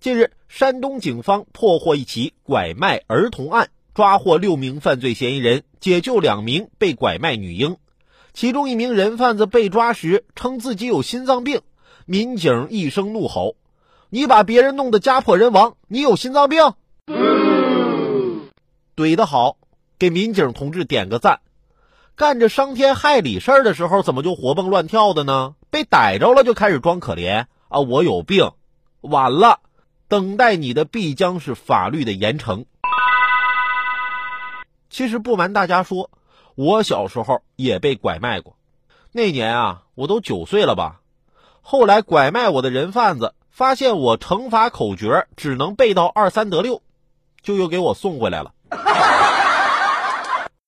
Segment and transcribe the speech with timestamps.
[0.00, 7.76] 近日，山东警方破获一起拐卖儿童案，抓获六名犯罪嫌疑人，解救两名被拐卖女婴。
[8.32, 11.60] 其中一名人贩子被抓时称自己有心脏病，
[12.06, 13.56] 民警一声怒吼
[14.08, 16.72] ：“你把别人弄得家破人亡，你有心脏病？”
[18.96, 19.58] 怼得好，
[19.98, 21.40] 给民警同志点个赞。
[22.16, 25.56] 干着伤天害理事儿的时候，怎么就活蹦乱跳的呢？
[25.68, 27.80] 被逮着了就开始装可怜啊！
[27.80, 28.52] 我有病，
[29.02, 29.60] 晚了。
[30.10, 32.64] 等待你的必将是法律的严惩。
[34.90, 36.10] 其实不瞒大家说，
[36.56, 38.56] 我小时候也被拐卖过。
[39.12, 41.00] 那年啊，我都九岁了吧。
[41.60, 46.82] 后来拐卖我的人贩子发现我乘法口诀只能背到二三得六，
[47.40, 48.52] 就又给我送回来了。